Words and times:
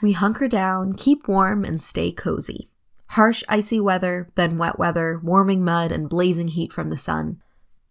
We 0.00 0.12
hunker 0.12 0.46
down, 0.46 0.92
keep 0.92 1.26
warm, 1.26 1.64
and 1.64 1.82
stay 1.82 2.12
cozy. 2.12 2.70
Harsh, 3.08 3.42
icy 3.48 3.80
weather, 3.80 4.28
then 4.36 4.56
wet 4.56 4.78
weather, 4.78 5.20
warming 5.20 5.64
mud, 5.64 5.90
and 5.90 6.08
blazing 6.08 6.48
heat 6.48 6.72
from 6.72 6.90
the 6.90 6.96
sun. 6.96 7.42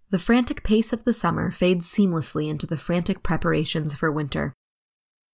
The 0.10 0.18
frantic 0.18 0.64
pace 0.64 0.94
of 0.94 1.04
the 1.04 1.14
summer 1.14 1.52
fades 1.52 1.86
seamlessly 1.86 2.50
into 2.50 2.66
the 2.66 2.78
frantic 2.78 3.24
preparations 3.24 3.94
for 3.94 4.10
winter. 4.10 4.54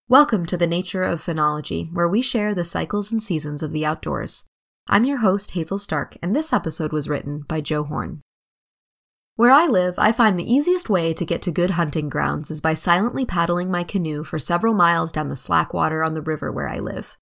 Welcome 0.09 0.47
to 0.47 0.57
the 0.57 0.65
Nature 0.65 1.03
of 1.03 1.23
Phenology, 1.23 1.93
where 1.93 2.09
we 2.09 2.23
share 2.23 2.55
the 2.55 2.63
cycles 2.63 3.11
and 3.11 3.21
seasons 3.21 3.61
of 3.61 3.71
the 3.71 3.85
outdoors. 3.85 4.45
I'm 4.87 5.05
your 5.05 5.19
host, 5.19 5.51
Hazel 5.51 5.77
Stark, 5.77 6.17
and 6.23 6.35
this 6.35 6.51
episode 6.51 6.91
was 6.91 7.07
written 7.07 7.41
by 7.47 7.61
Joe 7.61 7.83
Horn. 7.83 8.21
Where 9.35 9.51
I 9.51 9.65
live, 9.65 9.95
I 9.97 10.11
find 10.11 10.37
the 10.37 10.53
easiest 10.53 10.91
way 10.91 11.11
to 11.13 11.25
get 11.25 11.41
to 11.41 11.51
good 11.51 11.71
hunting 11.71 12.07
grounds 12.07 12.51
is 12.51 12.61
by 12.61 12.75
silently 12.75 13.25
paddling 13.25 13.71
my 13.71 13.83
canoe 13.83 14.23
for 14.23 14.37
several 14.37 14.75
miles 14.75 15.11
down 15.11 15.29
the 15.29 15.35
slack 15.35 15.73
water 15.73 16.03
on 16.03 16.13
the 16.13 16.21
river 16.21 16.51
where 16.51 16.69
I 16.69 16.77
live. 16.77 17.17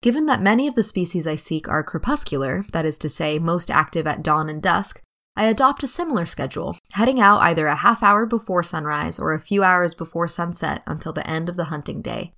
Given 0.00 0.24
that 0.26 0.40
many 0.40 0.66
of 0.66 0.76
the 0.76 0.82
species 0.82 1.26
I 1.26 1.36
seek 1.36 1.68
are 1.68 1.84
crepuscular, 1.84 2.64
that 2.72 2.86
is 2.86 2.96
to 2.98 3.10
say, 3.10 3.38
most 3.38 3.70
active 3.70 4.06
at 4.06 4.22
dawn 4.22 4.48
and 4.48 4.62
dusk, 4.62 5.02
I 5.36 5.44
adopt 5.44 5.84
a 5.84 5.88
similar 5.88 6.24
schedule, 6.24 6.74
heading 6.92 7.20
out 7.20 7.42
either 7.42 7.66
a 7.66 7.76
half 7.76 8.02
hour 8.02 8.24
before 8.24 8.62
sunrise 8.62 9.18
or 9.18 9.34
a 9.34 9.40
few 9.40 9.62
hours 9.62 9.94
before 9.94 10.28
sunset 10.28 10.82
until 10.86 11.12
the 11.12 11.28
end 11.28 11.50
of 11.50 11.56
the 11.56 11.64
hunting 11.64 12.00
day. 12.00 12.32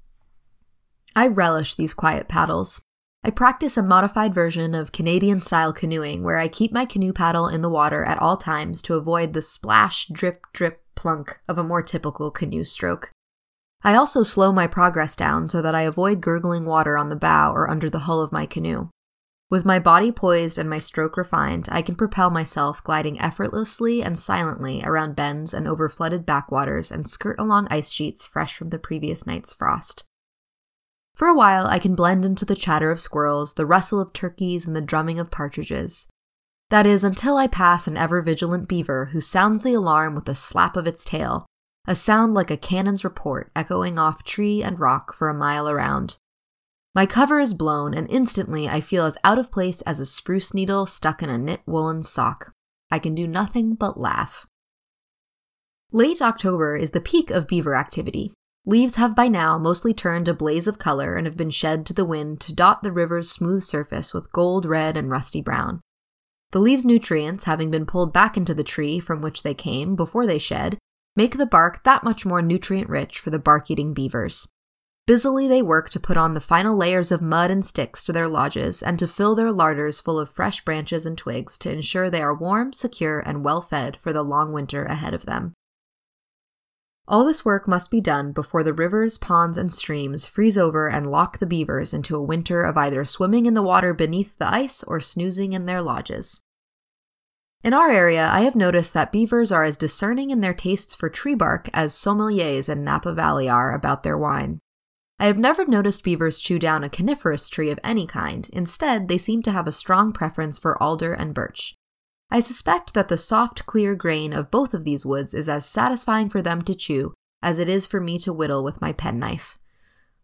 I 1.14 1.28
relish 1.28 1.77
these 1.77 1.94
quiet 1.94 2.27
paddles. 2.27 2.83
I 3.27 3.30
practice 3.30 3.78
a 3.78 3.83
modified 3.83 4.34
version 4.34 4.74
of 4.74 4.92
Canadian 4.92 5.41
style 5.41 5.73
canoeing 5.73 6.23
where 6.23 6.38
I 6.38 6.46
keep 6.46 6.73
my 6.73 6.84
canoe 6.84 7.14
paddle 7.14 7.48
in 7.48 7.62
the 7.62 7.70
water 7.70 8.05
at 8.05 8.20
all 8.20 8.37
times 8.37 8.83
to 8.83 8.97
avoid 8.97 9.33
the 9.33 9.41
splash, 9.41 10.06
drip, 10.09 10.45
drip, 10.52 10.83
plunk 10.95 11.41
of 11.48 11.56
a 11.56 11.64
more 11.64 11.83
typical 11.83 12.30
canoe 12.30 12.64
stroke. 12.64 13.12
I 13.83 13.94
also 13.94 14.25
slow 14.25 14.53
my 14.53 14.66
progress 14.66 15.16
down 15.16 15.48
so 15.48 15.62
that 15.62 15.75
I 15.75 15.83
avoid 15.83 16.20
gurgling 16.20 16.66
water 16.66 16.98
on 16.98 17.08
the 17.08 17.16
bow 17.16 17.55
or 17.55 17.70
under 17.70 17.89
the 17.89 18.00
hull 18.00 18.20
of 18.20 18.31
my 18.31 18.44
canoe. 18.44 18.91
With 19.50 19.64
my 19.64 19.78
body 19.78 20.12
poised 20.12 20.59
and 20.59 20.69
my 20.69 20.78
stroke 20.78 21.16
refined, 21.16 21.66
I 21.72 21.81
can 21.81 21.94
propel 21.94 22.28
myself 22.28 22.84
gliding 22.84 23.19
effortlessly 23.19 24.03
and 24.03 24.19
silently 24.19 24.83
around 24.84 25.16
bends 25.16 25.55
and 25.55 25.66
over 25.66 25.88
flooded 25.88 26.27
backwaters 26.27 26.92
and 26.92 27.09
skirt 27.09 27.38
along 27.38 27.69
ice 27.70 27.91
sheets 27.91 28.27
fresh 28.27 28.55
from 28.55 28.69
the 28.69 28.78
previous 28.78 29.27
night's 29.27 29.55
frost. 29.55 30.05
For 31.14 31.28
a 31.28 31.34
while, 31.34 31.66
I 31.66 31.78
can 31.78 31.94
blend 31.94 32.24
into 32.24 32.44
the 32.44 32.56
chatter 32.56 32.90
of 32.90 33.00
squirrels, 33.00 33.54
the 33.54 33.66
rustle 33.66 34.00
of 34.00 34.12
turkeys, 34.12 34.66
and 34.66 34.74
the 34.74 34.80
drumming 34.80 35.20
of 35.20 35.30
partridges. 35.30 36.08
That 36.70 36.86
is, 36.86 37.04
until 37.04 37.36
I 37.36 37.46
pass 37.46 37.86
an 37.86 37.96
ever 37.96 38.20
vigilant 38.20 38.68
beaver 38.68 39.06
who 39.06 39.20
sounds 39.20 39.62
the 39.62 39.74
alarm 39.74 40.16
with 40.16 40.28
a 40.28 40.34
slap 40.34 40.76
of 40.76 40.88
its 40.88 41.04
tail, 41.04 41.46
a 41.86 41.94
sound 41.94 42.34
like 42.34 42.50
a 42.50 42.56
cannon's 42.56 43.04
report 43.04 43.52
echoing 43.54 43.98
off 43.98 44.24
tree 44.24 44.62
and 44.62 44.80
rock 44.80 45.14
for 45.14 45.28
a 45.28 45.34
mile 45.34 45.68
around. 45.68 46.16
My 46.94 47.06
cover 47.06 47.38
is 47.38 47.54
blown, 47.54 47.94
and 47.94 48.08
instantly 48.10 48.68
I 48.68 48.80
feel 48.80 49.04
as 49.04 49.18
out 49.22 49.38
of 49.38 49.52
place 49.52 49.82
as 49.82 50.00
a 50.00 50.06
spruce 50.06 50.52
needle 50.54 50.86
stuck 50.86 51.22
in 51.22 51.28
a 51.28 51.38
knit 51.38 51.60
woolen 51.66 52.02
sock. 52.02 52.52
I 52.90 52.98
can 52.98 53.14
do 53.14 53.28
nothing 53.28 53.74
but 53.74 53.98
laugh. 53.98 54.46
Late 55.92 56.22
October 56.22 56.76
is 56.76 56.90
the 56.90 57.00
peak 57.00 57.30
of 57.30 57.46
beaver 57.46 57.74
activity. 57.74 58.32
Leaves 58.66 58.94
have 58.94 59.14
by 59.14 59.28
now 59.28 59.58
mostly 59.58 59.92
turned 59.92 60.26
a 60.26 60.32
blaze 60.32 60.66
of 60.66 60.78
color 60.78 61.16
and 61.16 61.26
have 61.26 61.36
been 61.36 61.50
shed 61.50 61.84
to 61.84 61.92
the 61.92 62.04
wind 62.04 62.40
to 62.40 62.54
dot 62.54 62.82
the 62.82 62.92
river's 62.92 63.30
smooth 63.30 63.62
surface 63.62 64.14
with 64.14 64.32
gold, 64.32 64.64
red, 64.64 64.96
and 64.96 65.10
rusty 65.10 65.42
brown. 65.42 65.82
The 66.52 66.60
leaves' 66.60 66.86
nutrients, 66.86 67.44
having 67.44 67.70
been 67.70 67.84
pulled 67.84 68.14
back 68.14 68.38
into 68.38 68.54
the 68.54 68.64
tree 68.64 69.00
from 69.00 69.20
which 69.20 69.42
they 69.42 69.52
came 69.52 69.96
before 69.96 70.26
they 70.26 70.38
shed, 70.38 70.78
make 71.14 71.36
the 71.36 71.44
bark 71.44 71.84
that 71.84 72.04
much 72.04 72.24
more 72.24 72.40
nutrient 72.40 72.88
rich 72.88 73.18
for 73.18 73.28
the 73.28 73.38
bark 73.38 73.70
eating 73.70 73.92
beavers. 73.92 74.48
Busily 75.06 75.46
they 75.46 75.60
work 75.60 75.90
to 75.90 76.00
put 76.00 76.16
on 76.16 76.32
the 76.32 76.40
final 76.40 76.74
layers 76.74 77.12
of 77.12 77.20
mud 77.20 77.50
and 77.50 77.66
sticks 77.66 78.03
to 78.04 78.12
their 78.12 78.28
lodges 78.28 78.82
and 78.82 78.98
to 78.98 79.06
fill 79.06 79.34
their 79.34 79.53
larders 79.53 80.00
full 80.00 80.19
of 80.19 80.30
fresh 80.30 80.64
branches 80.64 81.04
and 81.04 81.19
twigs 81.19 81.58
to 81.58 81.70
ensure 81.70 82.08
they 82.08 82.22
are 82.22 82.34
warm, 82.34 82.72
secure, 82.72 83.20
and 83.20 83.44
well 83.44 83.60
fed 83.60 83.98
for 83.98 84.14
the 84.14 84.22
long 84.22 84.54
winter 84.54 84.86
ahead 84.86 85.12
of 85.12 85.26
them. 85.26 85.53
All 87.06 87.25
this 87.25 87.44
work 87.44 87.69
must 87.69 87.91
be 87.91 88.00
done 88.00 88.32
before 88.32 88.62
the 88.62 88.72
rivers, 88.72 89.19
ponds, 89.19 89.59
and 89.59 89.72
streams 89.72 90.25
freeze 90.25 90.56
over 90.56 90.88
and 90.88 91.10
lock 91.10 91.38
the 91.38 91.47
beavers 91.47 91.92
into 91.92 92.16
a 92.16 92.22
winter 92.22 92.62
of 92.62 92.78
either 92.78 93.04
swimming 93.04 93.44
in 93.44 93.53
the 93.53 93.62
water 93.62 93.92
beneath 93.92 94.38
the 94.38 94.48
ice 94.48 94.82
or 94.84 95.00
snoozing 95.00 95.53
in 95.53 95.66
their 95.66 95.82
lodges. 95.82 96.41
In 97.62 97.75
our 97.75 97.91
area, 97.91 98.26
I 98.31 98.41
have 98.41 98.56
noticed 98.56 98.94
that 98.94 99.12
beavers 99.12 99.53
are 99.53 99.65
as 99.65 99.76
discerning 99.76 100.31
in 100.31 100.41
their 100.41 100.54
tastes 100.54 100.94
for 100.94 101.10
tree 101.10 101.34
bark 101.34 101.69
as 101.75 101.94
sommeliers 101.94 102.70
in 102.70 102.84
Napa 102.84 103.12
Valley 103.12 103.48
are 103.48 103.75
about 103.75 104.03
their 104.03 104.19
wine. 104.19 104.60
I 105.19 105.26
have 105.26 105.38
never 105.38 105.66
noticed 105.66 106.04
beavers 106.04 106.41
chew 106.41 106.59
down 106.59 106.84
a 106.84 106.91
coniferous 106.91 107.48
tree 107.48 107.71
of 107.71 107.81
any 107.84 108.06
kind. 108.06 108.48
Instead, 108.53 109.09
they 109.09 109.19
seem 109.19 109.42
to 109.42 109.53
have 109.53 109.66
a 109.66 109.72
strong 109.72 110.12
preference 110.12 110.59
for 110.59 110.82
alder 110.82 111.12
and 111.12 111.34
birch. 111.34 111.75
I 112.30 112.40
suspect 112.40 112.94
that 112.94 113.08
the 113.08 113.18
soft, 113.18 113.66
clear 113.66 113.94
grain 113.94 114.32
of 114.32 114.50
both 114.50 114.74
of 114.74 114.84
these 114.84 115.06
woods 115.06 115.34
is 115.34 115.48
as 115.48 115.66
satisfying 115.66 116.28
for 116.28 116.42
them 116.42 116.62
to 116.62 116.74
chew 116.74 117.14
as 117.44 117.58
it 117.58 117.68
is 117.68 117.86
for 117.86 118.00
me 118.00 118.18
to 118.18 118.32
whittle 118.32 118.64
with 118.64 118.80
my 118.80 118.90
penknife. 118.90 119.58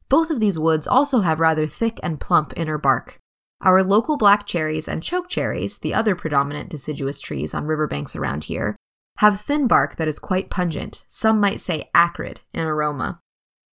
Both 0.08 0.30
of 0.30 0.40
these 0.40 0.58
woods 0.58 0.86
also 0.86 1.20
have 1.20 1.38
rather 1.38 1.66
thick 1.66 2.00
and 2.02 2.18
plump 2.18 2.54
inner 2.56 2.78
bark. 2.78 3.18
Our 3.60 3.84
local 3.84 4.16
black 4.16 4.46
cherries 4.46 4.88
and 4.88 5.02
choke 5.02 5.28
cherries, 5.28 5.78
the 5.78 5.92
other 5.92 6.16
predominant 6.16 6.70
deciduous 6.70 7.20
trees 7.20 7.52
on 7.52 7.66
riverbanks 7.66 8.16
around 8.16 8.44
here, 8.44 8.74
have 9.18 9.38
thin 9.38 9.66
bark 9.66 9.96
that 9.96 10.08
is 10.08 10.18
quite 10.18 10.48
pungent, 10.48 11.04
some 11.06 11.38
might 11.38 11.60
say 11.60 11.90
acrid, 11.94 12.40
in 12.54 12.64
aroma. 12.64 13.20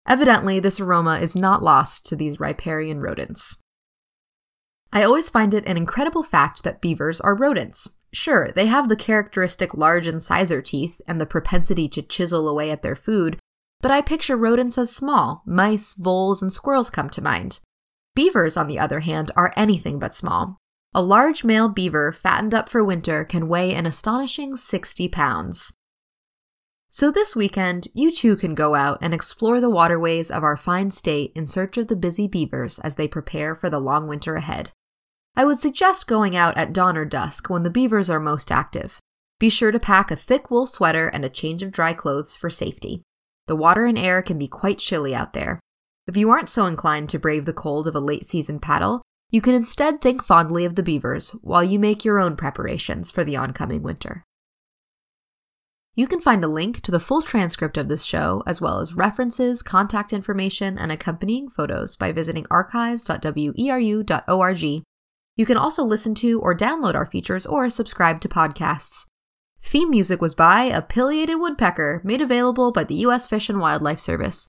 Evidently, 0.08 0.58
this 0.58 0.80
aroma 0.80 1.18
is 1.18 1.36
not 1.36 1.62
lost 1.62 2.04
to 2.06 2.16
these 2.16 2.40
riparian 2.40 3.00
rodents. 3.00 3.58
I 4.92 5.04
always 5.04 5.30
find 5.30 5.54
it 5.54 5.66
an 5.66 5.76
incredible 5.76 6.24
fact 6.24 6.64
that 6.64 6.80
beavers 6.80 7.20
are 7.20 7.36
rodents. 7.36 7.88
Sure, 8.16 8.48
they 8.50 8.64
have 8.64 8.88
the 8.88 8.96
characteristic 8.96 9.74
large 9.74 10.06
incisor 10.06 10.62
teeth 10.62 11.02
and 11.06 11.20
the 11.20 11.26
propensity 11.26 11.86
to 11.86 12.00
chisel 12.00 12.48
away 12.48 12.70
at 12.70 12.80
their 12.80 12.96
food, 12.96 13.38
but 13.82 13.90
I 13.90 14.00
picture 14.00 14.38
rodents 14.38 14.78
as 14.78 14.90
small. 14.90 15.42
Mice, 15.44 15.92
voles, 15.92 16.40
and 16.40 16.50
squirrels 16.50 16.88
come 16.88 17.10
to 17.10 17.20
mind. 17.20 17.60
Beavers, 18.14 18.56
on 18.56 18.68
the 18.68 18.78
other 18.78 19.00
hand, 19.00 19.32
are 19.36 19.52
anything 19.54 19.98
but 19.98 20.14
small. 20.14 20.56
A 20.94 21.02
large 21.02 21.44
male 21.44 21.68
beaver 21.68 22.10
fattened 22.10 22.54
up 22.54 22.70
for 22.70 22.82
winter 22.82 23.22
can 23.22 23.48
weigh 23.48 23.74
an 23.74 23.84
astonishing 23.84 24.56
60 24.56 25.08
pounds. 25.08 25.74
So 26.88 27.10
this 27.10 27.36
weekend, 27.36 27.88
you 27.92 28.10
too 28.10 28.34
can 28.34 28.54
go 28.54 28.74
out 28.74 28.96
and 29.02 29.12
explore 29.12 29.60
the 29.60 29.68
waterways 29.68 30.30
of 30.30 30.42
our 30.42 30.56
fine 30.56 30.90
state 30.90 31.32
in 31.34 31.46
search 31.46 31.76
of 31.76 31.88
the 31.88 31.96
busy 31.96 32.26
beavers 32.26 32.78
as 32.78 32.94
they 32.94 33.08
prepare 33.08 33.54
for 33.54 33.68
the 33.68 33.78
long 33.78 34.08
winter 34.08 34.36
ahead. 34.36 34.70
I 35.36 35.44
would 35.44 35.58
suggest 35.58 36.06
going 36.06 36.34
out 36.34 36.56
at 36.56 36.72
dawn 36.72 36.96
or 36.96 37.04
dusk 37.04 37.50
when 37.50 37.62
the 37.62 37.70
beavers 37.70 38.08
are 38.08 38.20
most 38.20 38.50
active. 38.50 38.98
Be 39.38 39.50
sure 39.50 39.70
to 39.70 39.78
pack 39.78 40.10
a 40.10 40.16
thick 40.16 40.50
wool 40.50 40.66
sweater 40.66 41.08
and 41.08 41.24
a 41.24 41.28
change 41.28 41.62
of 41.62 41.72
dry 41.72 41.92
clothes 41.92 42.36
for 42.36 42.48
safety. 42.48 43.02
The 43.46 43.56
water 43.56 43.84
and 43.84 43.98
air 43.98 44.22
can 44.22 44.38
be 44.38 44.48
quite 44.48 44.78
chilly 44.78 45.14
out 45.14 45.34
there, 45.34 45.60
if 46.06 46.16
you 46.16 46.30
aren't 46.30 46.48
so 46.48 46.64
inclined 46.66 47.08
to 47.10 47.18
brave 47.18 47.44
the 47.46 47.52
cold 47.52 47.88
of 47.88 47.96
a 47.96 48.00
late 48.00 48.24
season 48.24 48.60
paddle, 48.60 49.02
you 49.30 49.40
can 49.40 49.54
instead 49.54 50.00
think 50.00 50.22
fondly 50.22 50.64
of 50.64 50.76
the 50.76 50.84
beavers 50.84 51.32
while 51.42 51.64
you 51.64 51.80
make 51.80 52.04
your 52.04 52.20
own 52.20 52.36
preparations 52.36 53.10
for 53.10 53.24
the 53.24 53.36
oncoming 53.36 53.82
winter. 53.82 54.22
You 55.96 56.06
can 56.06 56.20
find 56.20 56.44
a 56.44 56.48
link 56.48 56.80
to 56.82 56.92
the 56.92 57.00
full 57.00 57.22
transcript 57.22 57.76
of 57.76 57.88
this 57.88 58.04
show, 58.04 58.44
as 58.46 58.60
well 58.60 58.78
as 58.80 58.94
references, 58.94 59.62
contact 59.62 60.12
information, 60.12 60.78
and 60.78 60.92
accompanying 60.92 61.48
photos 61.48 61.96
by 61.96 62.12
visiting 62.12 62.46
archives.weru.org. 62.50 64.82
You 65.36 65.44
can 65.44 65.58
also 65.58 65.84
listen 65.84 66.14
to 66.16 66.40
or 66.40 66.56
download 66.56 66.94
our 66.94 67.04
features 67.04 67.44
or 67.44 67.68
subscribe 67.68 68.20
to 68.22 68.28
podcasts. 68.28 69.04
Theme 69.62 69.90
music 69.90 70.20
was 70.20 70.34
by 70.34 70.64
A 70.64 70.80
Pileated 70.80 71.38
Woodpecker, 71.38 72.00
made 72.04 72.22
available 72.22 72.72
by 72.72 72.84
the 72.84 72.94
U.S. 73.06 73.28
Fish 73.28 73.50
and 73.50 73.60
Wildlife 73.60 74.00
Service. 74.00 74.48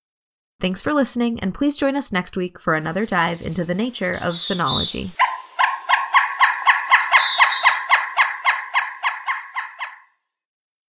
Thanks 0.59 0.81
for 0.81 0.93
listening, 0.93 1.39
and 1.41 1.53
please 1.53 1.77
join 1.77 1.95
us 1.95 2.11
next 2.11 2.37
week 2.37 2.59
for 2.59 2.73
another 2.73 3.05
dive 3.05 3.41
into 3.41 3.63
the 3.63 3.75
nature 3.75 4.17
of 4.21 4.35
phenology. 4.35 5.11